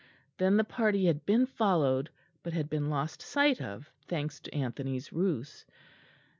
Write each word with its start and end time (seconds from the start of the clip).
Then 0.39 0.57
the 0.57 0.63
party 0.63 1.05
had 1.05 1.27
been 1.27 1.45
followed, 1.45 2.09
but 2.41 2.53
had 2.53 2.71
been 2.71 2.89
lost 2.89 3.21
sight 3.21 3.61
of, 3.61 3.91
thanks 4.07 4.39
to 4.39 4.51
Anthony's 4.55 5.13
ruse. 5.13 5.63